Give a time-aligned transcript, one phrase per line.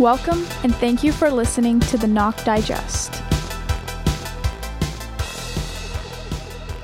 [0.00, 3.12] Welcome and thank you for listening to the Knock Digest.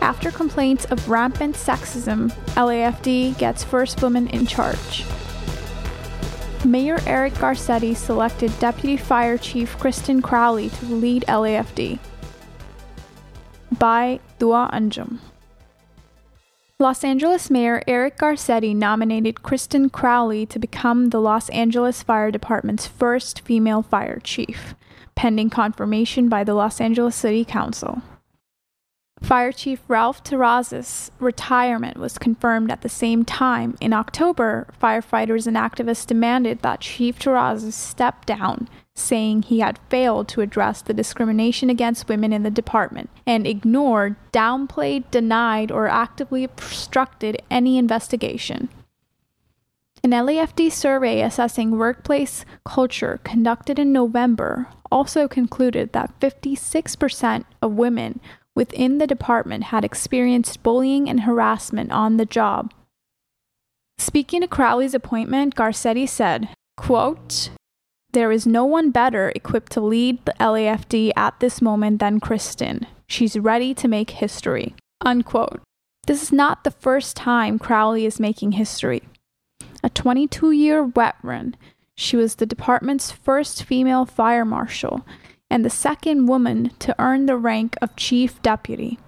[0.03, 5.07] After complaints of rampant sexism, LAFD gets first woman in charge.
[6.67, 11.99] Mayor Eric Garcetti selected Deputy Fire Chief Kristen Crowley to lead LAFD.
[13.79, 15.21] By Dua Anjum.
[16.79, 22.87] Los Angeles Mayor Eric Garcetti nominated Kristen Crowley to become the Los Angeles Fire Department's
[22.87, 24.75] first female fire chief,
[25.15, 28.03] pending confirmation by the Los Angeles City Council.
[29.23, 33.75] Fire Chief Ralph Terrazas' retirement was confirmed at the same time.
[33.81, 40.27] In October, firefighters and activists demanded that Chief Terrazas step down, saying he had failed
[40.27, 46.43] to address the discrimination against women in the department and ignored, downplayed, denied, or actively
[46.43, 48.69] obstructed any investigation.
[50.03, 58.21] An LAFD survey assessing workplace culture conducted in November also concluded that 56% of women
[58.55, 62.73] within the department had experienced bullying and harassment on the job.
[63.99, 67.51] Speaking to Crowley's appointment, Garcetti said, quote,
[68.17, 72.87] There is no one better equipped to lead the LAFD at this moment than Kristen.
[73.07, 74.75] She's ready to make history.
[75.03, 75.61] Unquote.
[76.07, 79.03] This is not the first time Crowley is making history.
[79.85, 81.57] A 22 year veteran,
[81.95, 85.05] she was the department's first female fire marshal
[85.51, 88.99] and the second woman to earn the rank of chief deputy.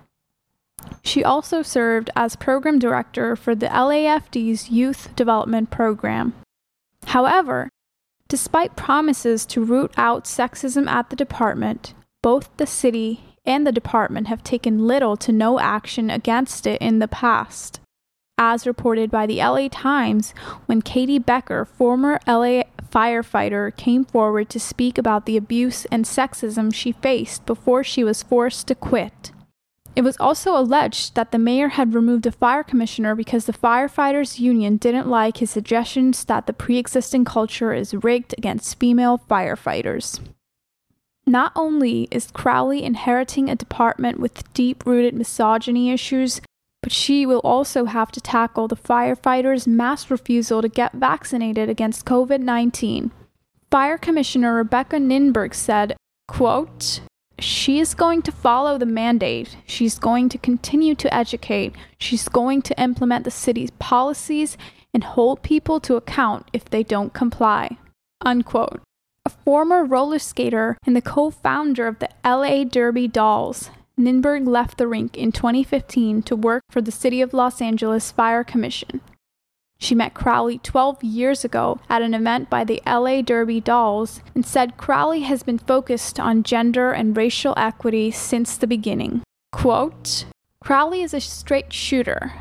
[1.02, 6.34] She also served as program director for the LAFD's Youth Development Program.
[7.06, 7.70] However,
[8.28, 14.26] despite promises to root out sexism at the department, both the city and the department
[14.26, 17.80] have taken little to no action against it in the past.
[18.36, 20.32] As reported by the LA Times,
[20.66, 22.62] when Katie Becker, former LA
[22.92, 28.22] firefighter came forward to speak about the abuse and sexism she faced before she was
[28.22, 29.32] forced to quit.
[29.98, 34.38] It was also alleged that the mayor had removed a fire commissioner because the firefighters
[34.38, 40.20] union didn't like his suggestions that the pre-existing culture is rigged against female firefighters.
[41.26, 46.40] Not only is Crowley inheriting a department with deep-rooted misogyny issues,
[46.80, 52.06] but she will also have to tackle the firefighters' mass refusal to get vaccinated against
[52.06, 53.10] COVID 19.
[53.68, 55.96] Fire Commissioner Rebecca Ninburg said,
[56.28, 57.00] quote,
[57.40, 59.56] she is going to follow the mandate.
[59.66, 61.74] She's going to continue to educate.
[61.98, 64.56] She's going to implement the city's policies
[64.92, 67.78] and hold people to account if they don't comply.
[68.22, 68.80] Unquote.
[69.24, 74.78] A former roller skater and the co founder of the LA Derby Dolls Ninburg left
[74.78, 79.00] the rink in 2015 to work for the City of Los Angeles Fire Commission.
[79.80, 84.44] She met Crowley 12 years ago at an event by the LA Derby Dolls and
[84.44, 89.22] said Crowley has been focused on gender and racial equity since the beginning.
[89.52, 90.24] Quote
[90.60, 92.32] Crowley is a straight shooter.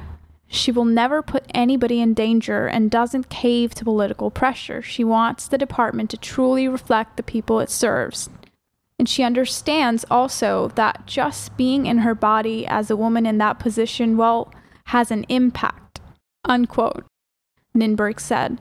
[0.48, 4.81] She will never put anybody in danger and doesn't cave to political pressure.
[4.81, 8.30] She wants the department to truly reflect the people it serves.
[8.98, 13.59] And she understands also that just being in her body as a woman in that
[13.59, 14.52] position, well,
[14.86, 16.02] has an impact.
[16.46, 17.06] Unquote.
[17.78, 18.60] Ninburg said.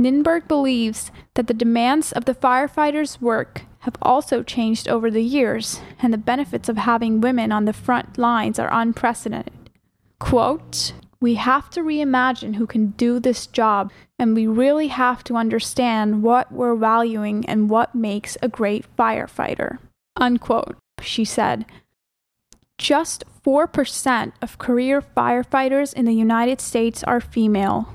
[0.00, 5.80] Ninburg believes that the demands of the firefighters' work have also changed over the years,
[6.00, 9.70] and the benefits of having women on the front lines are unprecedented.
[10.18, 15.36] Quote, we have to reimagine who can do this job, and we really have to
[15.36, 19.78] understand what we're valuing and what makes a great firefighter.
[20.16, 21.64] Unquote, she said.
[22.78, 27.88] Just 4% of career firefighters in the United States are female.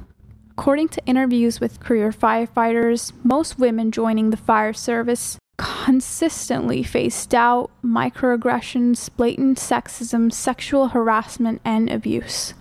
[0.59, 7.71] According to interviews with career firefighters, most women joining the fire service consistently face doubt,
[7.81, 12.55] microaggressions, blatant sexism, sexual harassment, and abuse.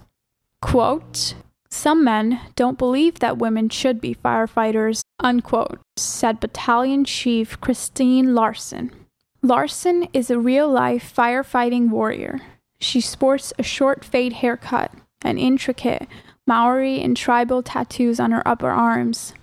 [0.63, 1.35] Quote,
[1.71, 8.93] some men don't believe that women should be firefighters, unquote, said Battalion Chief Christine Larson.
[9.43, 12.43] Larson is a real life firefighting warrior.
[12.79, 14.93] She sports a short fade haircut,
[15.23, 16.07] and intricate
[16.49, 19.35] Maori and tribal tattoos on her upper arms.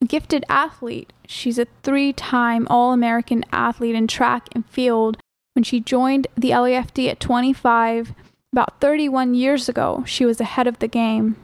[0.00, 5.18] A gifted athlete, she's a three time All American athlete in track and field.
[5.54, 8.14] When she joined the LAFD at 25,
[8.52, 11.36] about 31 years ago, she was ahead of the game.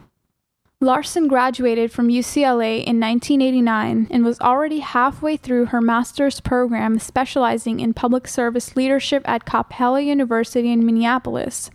[0.80, 7.80] Larson graduated from UCLA in 1989 and was already halfway through her master's program specializing
[7.80, 11.70] in public service leadership at Capella University in Minneapolis.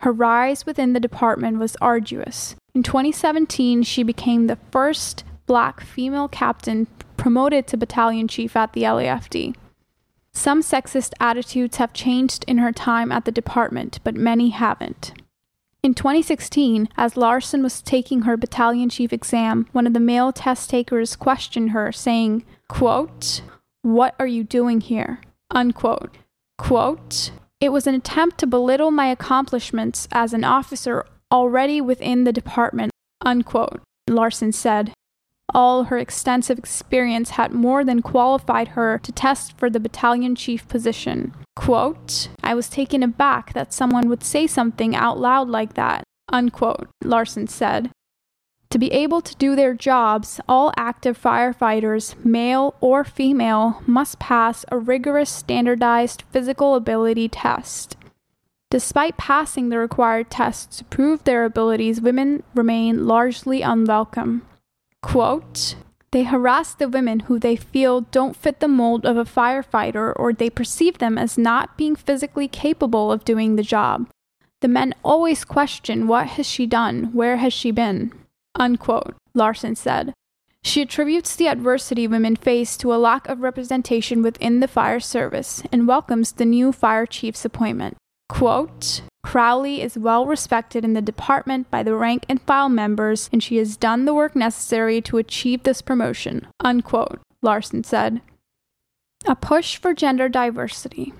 [0.00, 2.56] Her rise within the department was arduous.
[2.74, 6.86] In 2017, she became the first black female captain
[7.16, 9.54] promoted to battalion chief at the LAFD.
[10.32, 15.12] Some sexist attitudes have changed in her time at the department, but many haven't.
[15.82, 20.70] In 2016, as Larson was taking her battalion chief exam, one of the male test
[20.70, 23.42] takers questioned her, saying, quote,
[23.82, 25.20] What are you doing here?
[25.50, 26.16] Unquote.
[26.58, 32.32] Quote, It was an attempt to belittle my accomplishments as an officer already within the
[32.32, 32.90] department,
[33.20, 34.92] unquote, Larson said.
[35.52, 40.66] All her extensive experience had more than qualified her to test for the battalion chief
[40.68, 41.34] position.
[41.54, 46.88] Quote, I was taken aback that someone would say something out loud like that, unquote,
[47.04, 47.90] Larson said.
[48.70, 54.64] To be able to do their jobs, all active firefighters, male or female, must pass
[54.68, 57.96] a rigorous standardized physical ability test.
[58.70, 64.42] Despite passing the required tests to prove their abilities, women remain largely unwelcome.
[65.02, 65.74] Quote,
[66.12, 70.32] they harass the women who they feel don't fit the mold of a firefighter or
[70.32, 74.08] they perceive them as not being physically capable of doing the job.
[74.60, 78.12] The men always question what has she done, where has she been?
[78.54, 80.12] Unquote, Larson said.
[80.62, 85.62] She attributes the adversity women face to a lack of representation within the fire service
[85.72, 87.96] and welcomes the new fire chief's appointment.
[88.28, 93.42] Quote, Crowley is well respected in the department by the rank and file members, and
[93.42, 96.46] she has done the work necessary to achieve this promotion.
[96.60, 98.20] Unquote, Larson said.
[99.26, 101.12] A push for gender diversity.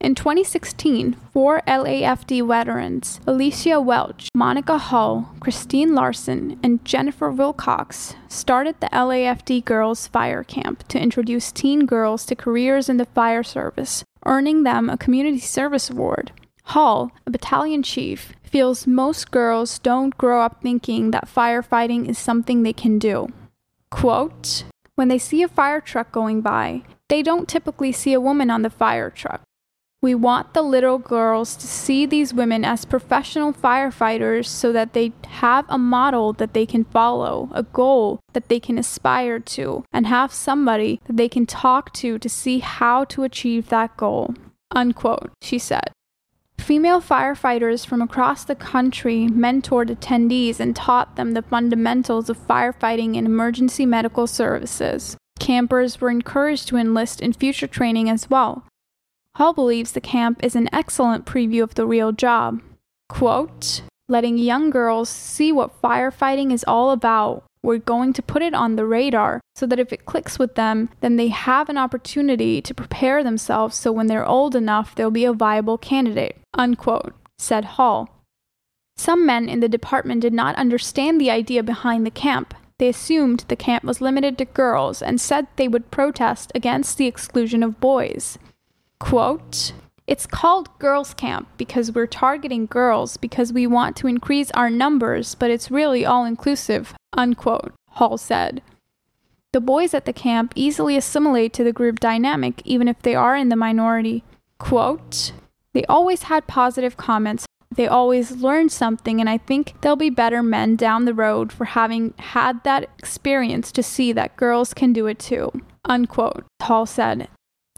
[0.00, 8.76] In 2016, four LAFD veterans, Alicia Welch, Monica Hall, Christine Larson, and Jennifer Wilcox, started
[8.80, 14.04] the LAFD Girls Fire Camp to introduce teen girls to careers in the fire service
[14.28, 16.32] earning them a Community Service Award.
[16.64, 22.62] Hall, a battalion chief, feels most girls don't grow up thinking that firefighting is something
[22.62, 23.28] they can do.
[23.90, 24.64] Quote,
[24.96, 28.62] when they see a fire truck going by, they don't typically see a woman on
[28.62, 29.40] the fire truck.
[30.00, 35.12] We want the little girls to see these women as professional firefighters so that they
[35.26, 40.06] have a model that they can follow, a goal that they can aspire to, and
[40.06, 44.34] have somebody that they can talk to to see how to achieve that goal.
[44.70, 45.90] Unquote, she said.
[46.58, 53.16] Female firefighters from across the country mentored attendees and taught them the fundamentals of firefighting
[53.16, 55.16] and emergency medical services.
[55.40, 58.64] Campers were encouraged to enlist in future training as well,
[59.38, 62.60] Hall believes the camp is an excellent preview of the real job.
[63.08, 67.44] Quote, letting young girls see what firefighting is all about.
[67.62, 70.88] We're going to put it on the radar so that if it clicks with them,
[71.00, 75.24] then they have an opportunity to prepare themselves so when they're old enough, they'll be
[75.24, 76.38] a viable candidate.
[76.54, 78.08] Unquote, said Hall.
[78.96, 82.54] Some men in the department did not understand the idea behind the camp.
[82.80, 87.06] They assumed the camp was limited to girls and said they would protest against the
[87.06, 88.38] exclusion of boys
[88.98, 89.72] quote,
[90.06, 95.34] it's called Girls Camp because we're targeting girls because we want to increase our numbers,
[95.34, 98.62] but it's really all inclusive, unquote, Hall said.
[99.52, 103.36] The boys at the camp easily assimilate to the group dynamic even if they are
[103.36, 104.24] in the minority.
[104.58, 105.32] Quote,
[105.74, 107.46] they always had positive comments.
[107.74, 111.66] They always learned something, and I think they'll be better men down the road for
[111.66, 115.52] having had that experience to see that girls can do it too.
[115.84, 117.28] Unquote, Hall said.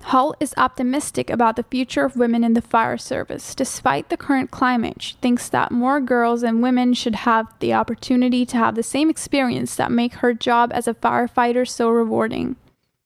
[0.03, 3.55] Hall is optimistic about the future of women in the fire service.
[3.55, 8.45] Despite the current climate, she thinks that more girls and women should have the opportunity
[8.47, 12.57] to have the same experience that make her job as a firefighter so rewarding.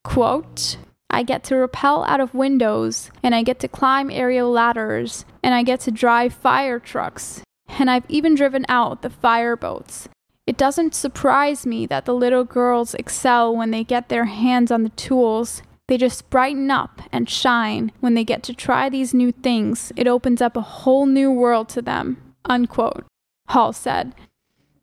[0.02, 0.76] Quote,
[1.10, 5.54] I get to rappel out of windows, and I get to climb aerial ladders, and
[5.54, 10.08] I get to drive fire trucks, and I've even driven out the fire boats.
[10.46, 14.82] It doesn't surprise me that the little girls excel when they get their hands on
[14.82, 19.32] the tools they just brighten up and shine when they get to try these new
[19.32, 19.92] things.
[19.96, 22.34] It opens up a whole new world to them.
[22.46, 23.04] Unquote.
[23.48, 24.14] Hall said.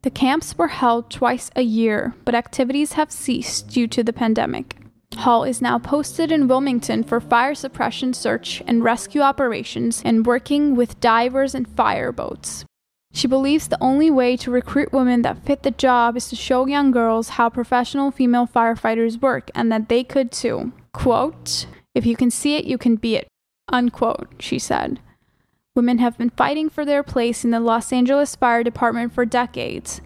[0.04, 4.78] The camps were held twice a year, but activities have ceased due to the pandemic.
[5.18, 10.76] Hall is now posted in Wilmington for fire suppression search and rescue operations and working
[10.76, 12.66] with divers and fire boats.
[13.14, 16.66] She believes the only way to recruit women that fit the job is to show
[16.66, 20.72] young girls how professional female firefighters work and that they could too.
[20.94, 23.28] Quote, if you can see it, you can be it.
[23.70, 25.00] Unquote, she said.
[25.76, 30.02] Women have been fighting for their place in the Los Angeles Fire Department for decades.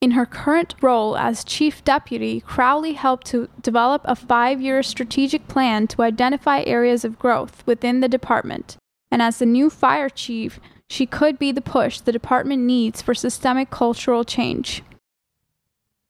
[0.00, 5.46] In her current role as chief deputy, Crowley helped to develop a five year strategic
[5.48, 8.76] plan to identify areas of growth within the department.
[9.10, 10.58] And as the new fire chief,
[10.90, 14.82] she could be the push the department needs for systemic cultural change.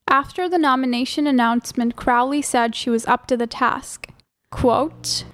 [0.09, 4.09] After the nomination announcement, Crowley said she was up to the task.
[4.55, 5.25] Quote,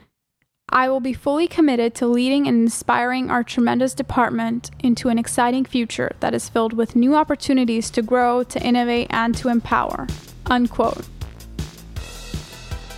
[0.70, 5.66] I will be fully committed to leading and inspiring our tremendous department into an exciting
[5.66, 10.06] future that is filled with new opportunities to grow, to innovate, and to empower.
[10.46, 11.06] Unquote.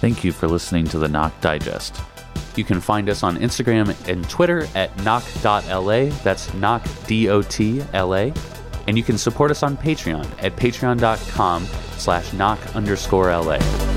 [0.00, 2.00] Thank you for listening to the Knock Digest.
[2.54, 6.04] You can find us on Instagram and Twitter at knock.la.
[6.22, 8.32] That's knock, D-O-T-L-A.
[8.86, 13.91] And you can support us on Patreon at patreon.com slash knock underscore LA.